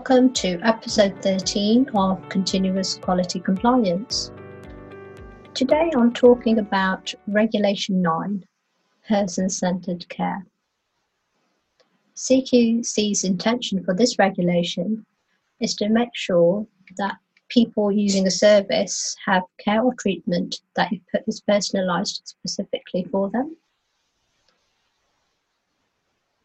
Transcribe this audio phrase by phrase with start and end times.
[0.00, 4.32] Welcome to episode 13 of Continuous Quality Compliance.
[5.52, 8.42] Today I'm talking about Regulation 9
[9.06, 10.46] Person Centered Care.
[12.16, 15.04] CQC's intention for this regulation
[15.60, 17.18] is to make sure that
[17.50, 20.90] people using a service have care or treatment that
[21.26, 23.54] is personalised specifically for them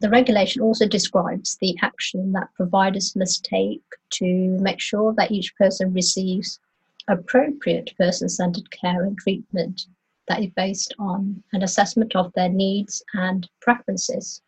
[0.00, 4.26] the regulation also describes the action that providers must take to
[4.60, 6.60] make sure that each person receives
[7.08, 9.86] appropriate person centered care and treatment
[10.28, 14.42] that is based on an assessment of their needs and preferences.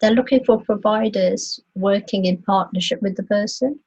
[0.00, 3.80] They're looking for providers working in partnership with the person,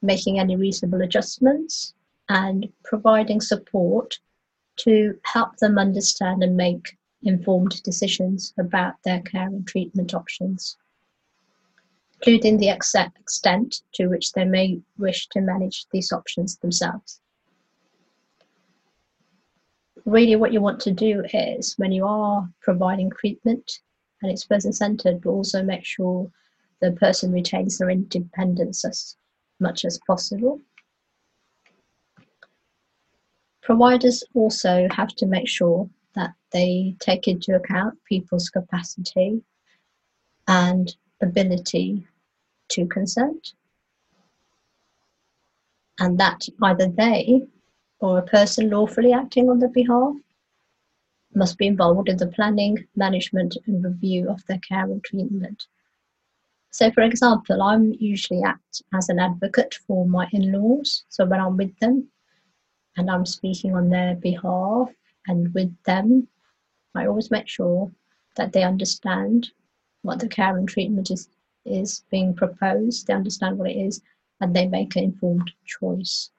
[0.00, 1.94] making any reasonable adjustments,
[2.28, 4.18] and providing support
[4.76, 10.76] to help them understand and make informed decisions about their care and treatment options,
[12.14, 17.20] including the extent to which they may wish to manage these options themselves.
[20.04, 23.80] Really, what you want to do is when you are providing treatment
[24.20, 26.30] and it's person centered, but also make sure
[26.80, 29.16] the person retains their independence as
[29.60, 30.60] much as possible.
[33.62, 39.42] Providers also have to make sure that they take into account people's capacity
[40.48, 42.06] and ability
[42.68, 43.52] to consent,
[45.98, 47.42] and that either they
[48.00, 50.14] or a person lawfully acting on their behalf
[51.34, 55.66] must be involved in the planning, management, and review of their care and treatment.
[56.70, 61.04] So, for example, I'm usually act as an advocate for my in laws.
[61.08, 62.08] So, when I'm with them
[62.96, 64.90] and I'm speaking on their behalf,
[65.26, 66.28] and with them,
[66.94, 67.90] I always make sure
[68.36, 69.50] that they understand
[70.02, 71.28] what the care and treatment is
[71.64, 73.06] is being proposed.
[73.06, 74.02] They understand what it is,
[74.40, 76.30] and they make an informed choice.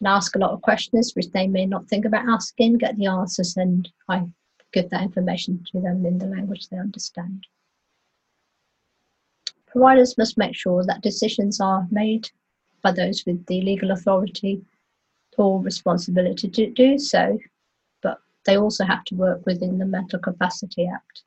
[0.00, 3.06] And ask a lot of questions which they may not think about asking, get the
[3.06, 4.26] answers, and I
[4.72, 7.46] give that information to them in the language they understand.
[9.66, 12.28] Providers must make sure that decisions are made
[12.82, 14.64] by those with the legal authority
[15.40, 17.38] or responsibility to do so,
[18.02, 21.22] but they also have to work within the Mental Capacity Act,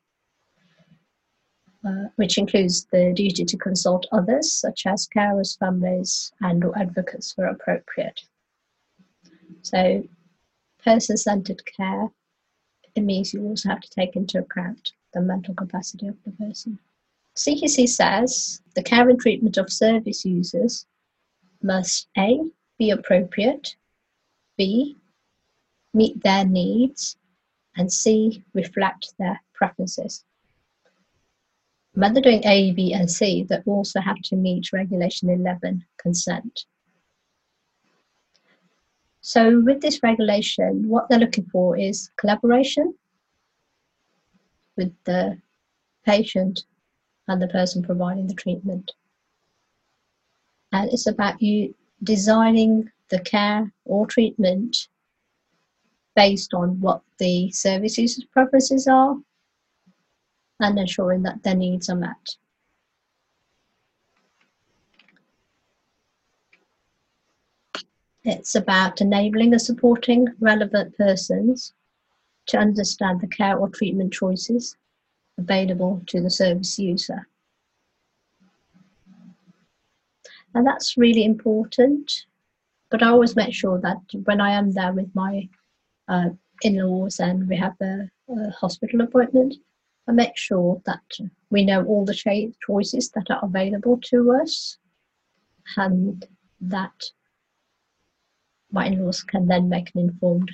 [1.86, 7.32] uh, which includes the duty to consult others, such as carers, families, and or advocates
[7.36, 8.20] where appropriate.
[9.62, 10.04] So,
[10.82, 12.10] person-centered care
[12.94, 16.78] it means you also have to take into account the mental capacity of the person.
[17.36, 20.86] CQC says the care and treatment of service users
[21.62, 22.40] must A.
[22.78, 23.74] be appropriate,
[24.56, 24.96] B.
[25.92, 27.16] Meet their needs.
[27.76, 28.44] And C.
[28.54, 30.24] Reflect their preferences.
[31.94, 36.66] When they're doing A, B, and C, they also have to meet Regulation 11 consent.
[39.20, 42.94] So, with this regulation, what they're looking for is collaboration
[44.76, 45.40] with the
[46.04, 46.64] patient
[47.28, 48.92] and the person providing the treatment.
[50.72, 54.88] And it's about you designing the care or treatment
[56.16, 59.16] based on what the service user's preferences are
[60.60, 62.36] and ensuring that their needs are met.
[68.22, 71.74] It's about enabling and supporting relevant persons
[72.46, 74.76] to understand the care or treatment choices
[75.36, 77.28] available to the service user.
[80.54, 82.10] And that's really important
[82.94, 85.48] but I always make sure that when I am there with my
[86.06, 86.28] uh,
[86.62, 89.56] in-laws and we have a, a, hospital appointment,
[90.06, 91.02] I make sure that
[91.50, 94.78] we know all the choices that are available to us,
[95.76, 96.24] and
[96.60, 97.02] that
[98.70, 100.52] my in-laws can then make an informed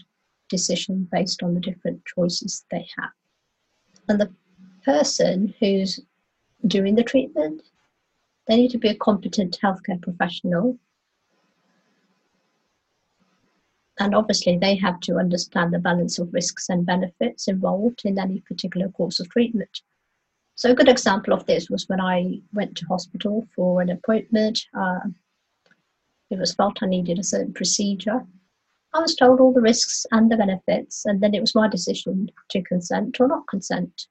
[0.48, 3.10] decision based on the different choices they have.
[4.08, 4.32] And the
[4.82, 6.00] person who's
[6.66, 7.60] doing the treatment,
[8.50, 10.76] they need to be a competent healthcare professional
[14.00, 18.40] And obviously, they have to understand the balance of risks and benefits involved in any
[18.40, 19.82] particular course of treatment.
[20.54, 24.58] So, a good example of this was when I went to hospital for an appointment.
[24.72, 25.00] Uh,
[26.30, 28.24] it was felt I needed a certain procedure.
[28.94, 32.30] I was told all the risks and the benefits, and then it was my decision
[32.48, 34.06] to consent or not consent.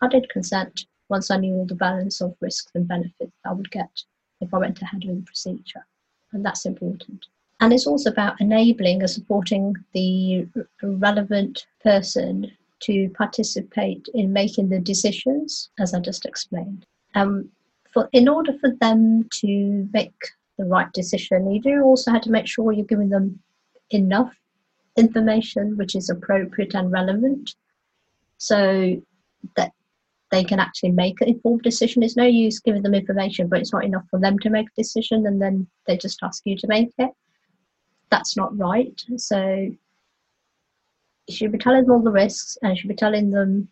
[0.00, 3.70] I did consent once I knew all the balance of risks and benefits I would
[3.70, 4.02] get
[4.40, 5.86] if I went ahead with the procedure,
[6.32, 7.26] and that's important.
[7.60, 10.46] And it's also about enabling and supporting the
[10.82, 16.84] relevant person to participate in making the decisions, as I just explained.
[17.14, 17.48] Um,
[17.92, 20.14] for in order for them to make
[20.58, 23.38] the right decision, you do also have to make sure you're giving them
[23.90, 24.34] enough
[24.96, 27.54] information which is appropriate and relevant
[28.38, 29.00] so
[29.56, 29.72] that
[30.30, 32.02] they can actually make an informed decision.
[32.02, 34.80] It's no use giving them information, but it's not enough for them to make a
[34.80, 37.10] decision and then they just ask you to make it.
[38.10, 39.02] That's not right.
[39.16, 39.70] So
[41.26, 43.68] you should be telling them all the risks and you should be telling them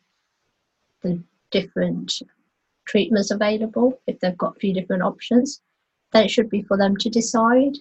[1.03, 2.23] the different
[2.85, 5.61] treatments available if they've got a few different options.
[6.13, 7.77] Then it should be for them to decide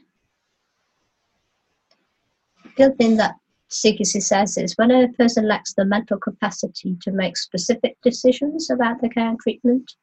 [2.78, 3.36] the other thing that
[3.72, 9.02] CQC says is when a person lacks the mental capacity to make specific decisions about
[9.02, 9.94] the care and treatment,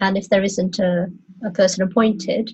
[0.00, 1.08] and if there isn't a,
[1.44, 2.52] a person appointed,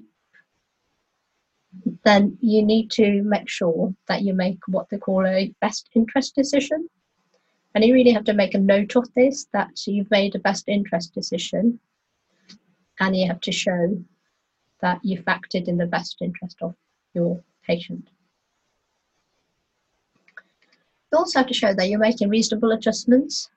[2.05, 6.35] then you need to make sure that you make what they call a best interest
[6.35, 6.89] decision.
[7.75, 10.65] And you really have to make a note of this that you've made a best
[10.69, 11.79] interest decision,
[13.01, 14.03] and you have to show
[14.81, 15.25] that you've
[15.55, 16.75] in the best interest of
[17.15, 18.09] your patient.
[21.13, 23.49] You also have to show that you're making reasonable adjustments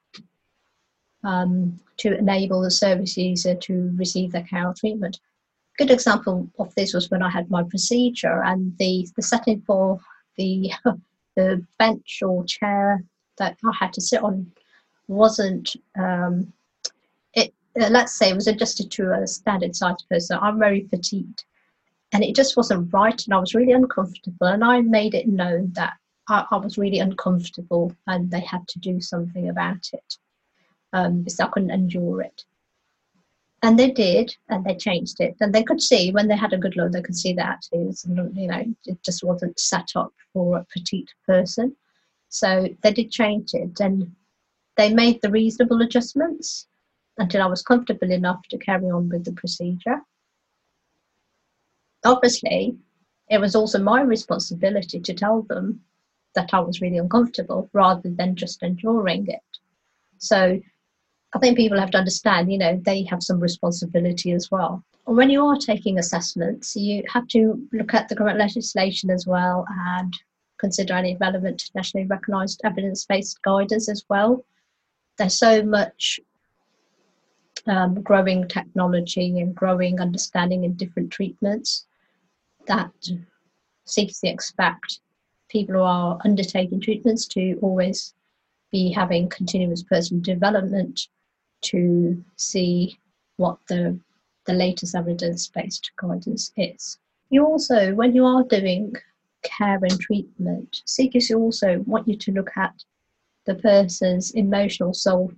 [1.24, 5.20] um, to enable the service user to receive their care or treatment.
[5.76, 9.62] A good example of this was when I had my procedure and the, the setting
[9.62, 10.00] for
[10.38, 10.72] the,
[11.36, 13.04] the bench or chair
[13.38, 14.52] that I had to sit on
[15.08, 16.52] wasn't, um,
[17.34, 20.40] it, uh, let's say, it was adjusted to a standard size person.
[20.42, 21.44] I'm very petite
[22.14, 25.72] and it just wasn't right and I was really uncomfortable and I made it known
[25.74, 25.94] that
[26.30, 30.18] I, was really uncomfortable and they had to do something about it
[30.94, 32.46] um, because I couldn't endure it.
[33.64, 35.36] And they did, and they changed it.
[35.40, 38.06] And they could see when they had a good look, they could see that was,
[38.08, 41.76] you know, it just wasn't set up for a petite person.
[42.30, 44.16] So they did change it, and
[44.78, 46.68] they made the reasonable adjustments
[47.20, 50.02] until I was comfortable enough to carry on with the procedure.
[52.04, 52.76] Obviously,
[53.30, 55.82] it was also my responsibility to tell them
[56.36, 59.42] that I was really uncomfortable rather than just enduring it.
[60.18, 60.60] So
[61.34, 64.84] I think people have to understand, you know, they have some responsibility as well.
[65.06, 69.66] When you are taking assessments, you have to look at the current legislation as well
[69.70, 70.14] and
[70.58, 74.46] consider any relevant nationally recognised evidence based guidance as well.
[75.18, 76.20] There's so much
[77.68, 81.86] um, growing technology and growing understanding in different treatments
[82.68, 82.92] that
[83.88, 85.00] CQC expect
[85.52, 88.14] people who are undertaking treatments to always
[88.72, 91.08] be having continuous personal development
[91.62, 92.98] to see
[93.38, 94.00] what the
[94.46, 96.98] the latest evidence-based guidance is.
[97.30, 98.96] You also, when you are doing
[99.44, 102.74] care and treatment, CQC also want you to look at
[103.46, 105.38] the person's emotional, social,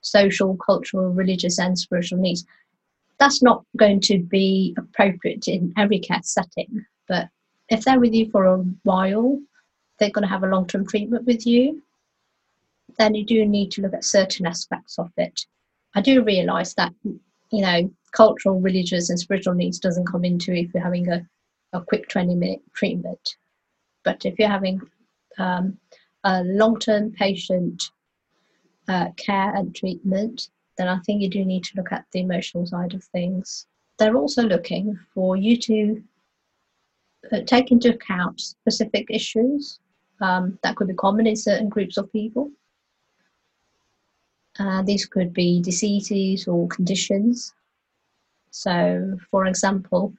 [0.00, 2.44] social, cultural, religious, and spiritual needs.
[3.18, 7.28] That's not going to be appropriate in every care setting, but
[7.68, 9.40] if they're with you for a while,
[10.02, 11.80] they're going to have a long term treatment with you,
[12.98, 15.46] then you do need to look at certain aspects of it.
[15.94, 20.74] I do realise that, you know, cultural, religious, and spiritual needs doesn't come into if
[20.74, 21.24] you're having a,
[21.72, 23.36] a quick 20 minute treatment.
[24.02, 24.80] But if you're having
[25.38, 25.78] um,
[26.24, 27.80] a long term patient
[28.88, 32.66] uh, care and treatment, then I think you do need to look at the emotional
[32.66, 33.68] side of things.
[34.00, 36.02] They're also looking for you to
[37.30, 39.78] uh, take into account specific issues
[40.22, 42.50] um, that could be common in certain groups of people.
[44.58, 47.52] Uh, these could be diseases or conditions.
[48.50, 50.14] So, for example,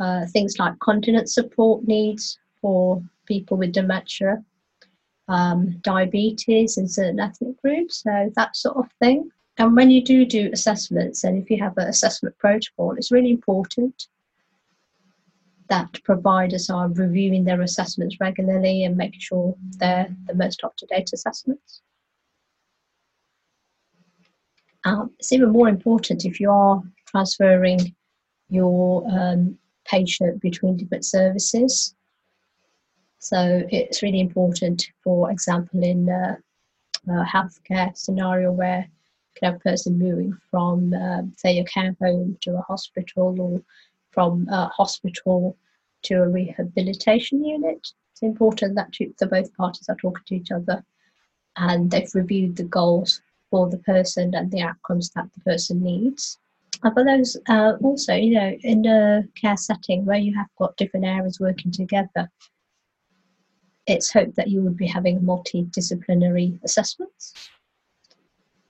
[0.00, 4.42] uh, things like continence support needs for people with dementia,
[5.28, 9.30] um, diabetes in certain ethnic groups, so that sort of thing.
[9.58, 13.30] And when you do do assessments, and if you have an assessment protocol, it's really
[13.30, 14.08] important
[15.68, 20.86] that providers are reviewing their assessments regularly and making sure they're the most up to
[20.86, 21.80] date assessments.
[24.84, 27.94] Um, it's even more important if you are transferring
[28.50, 31.94] your um, patient between different services.
[33.18, 36.36] So it's really important, for example, in a,
[37.08, 41.96] a healthcare scenario where you can have a person moving from, um, say, a care
[42.02, 43.62] home to a hospital or
[44.14, 45.56] from a hospital
[46.04, 47.86] to a rehabilitation unit.
[48.12, 50.84] It's important that the both parties are talking to each other
[51.56, 56.38] and they've reviewed the goals for the person and the outcomes that the person needs.
[56.82, 60.76] And for those uh, also, you know, in a care setting where you have got
[60.76, 62.30] different areas working together,
[63.86, 67.34] it's hoped that you would be having multidisciplinary assessments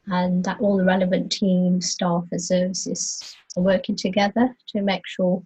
[0.07, 5.43] and that all the relevant teams, staff, and services are working together to make sure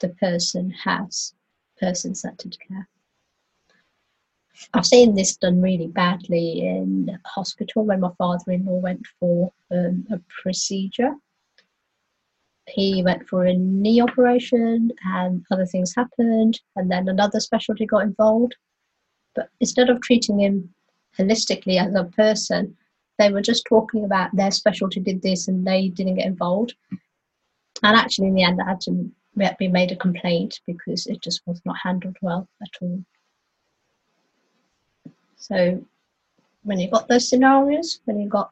[0.00, 1.34] the person has
[1.80, 2.88] person centered care.
[4.72, 9.52] I've seen this done really badly in hospital when my father in law went for
[9.70, 11.12] um, a procedure.
[12.68, 18.04] He went for a knee operation and other things happened, and then another specialty got
[18.04, 18.54] involved.
[19.34, 20.72] But instead of treating him
[21.18, 22.76] holistically as a person,
[23.18, 26.74] they were just talking about their specialty did this and they didn't get involved.
[27.82, 29.10] And actually, in the end, I had to
[29.58, 33.04] be made a complaint because it just was not handled well at all.
[35.36, 35.84] So,
[36.62, 38.50] when you've got those scenarios, when you've got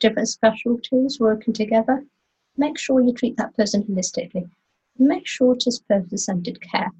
[0.00, 2.04] different specialties working together,
[2.56, 4.50] make sure you treat that person holistically.
[4.98, 6.90] Make sure it is person centered care.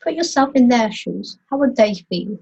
[0.00, 1.38] Put yourself in their shoes.
[1.50, 2.38] How would they feel?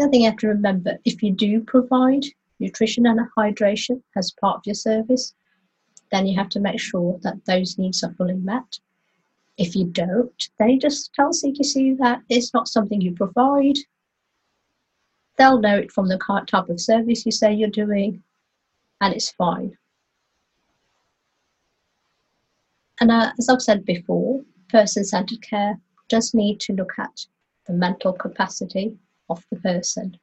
[0.00, 2.24] The other thing you have to remember if you do provide
[2.58, 5.34] nutrition and hydration as part of your service,
[6.10, 8.80] then you have to make sure that those needs are fully met.
[9.58, 13.76] If you don't, then you just tell CQC that it's not something you provide.
[15.36, 16.16] They'll know it from the
[16.48, 18.22] type of service you say you're doing,
[19.02, 19.76] and it's fine.
[23.02, 24.40] And uh, as I've said before,
[24.70, 25.78] person centered care
[26.08, 27.26] does need to look at
[27.66, 28.96] the mental capacity
[29.30, 30.18] of the person.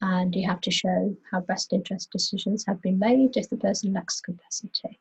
[0.00, 3.92] And you have to show how best interest decisions have been made if the person
[3.92, 5.00] lacks capacity.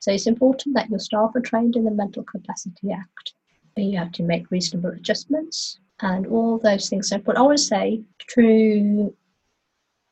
[0.00, 3.34] So it's important that your staff are trained in the Mental Capacity Act.
[3.76, 7.08] You have to make reasonable adjustments and all those things.
[7.08, 8.02] So, but I always say
[8.34, 9.16] to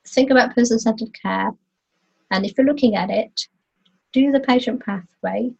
[0.06, 1.50] think about person centered care.
[2.30, 3.48] And if you're looking at it,
[4.12, 5.50] do the patient pathway,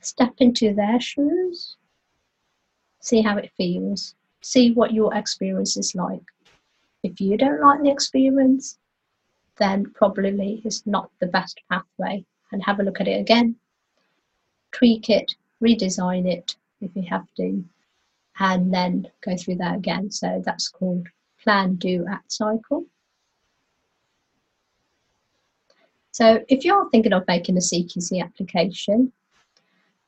[0.00, 1.76] step into their shoes,
[3.00, 4.14] see how it feels,
[4.44, 6.20] see what your experience is like.
[7.02, 8.78] If you don't like the experience,
[9.56, 13.56] then probably it's not the best pathway and have a look at it again,
[14.70, 17.64] tweak it, redesign it if you have to,
[18.38, 20.10] and then go through that again.
[20.10, 21.06] So that's called
[21.42, 22.84] plan, do, act cycle.
[26.12, 29.10] So if you're thinking of making a CQC application,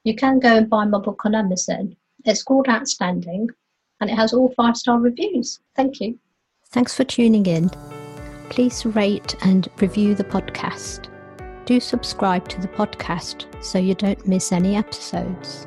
[0.05, 1.97] you can go and buy my book on Amazon.
[2.25, 3.49] It's called Outstanding
[4.00, 5.61] and it has all five star reviews.
[5.75, 6.19] Thank you.
[6.71, 7.71] Thanks for tuning in.
[8.49, 11.09] Please rate and review the podcast.
[11.65, 15.67] Do subscribe to the podcast so you don't miss any episodes.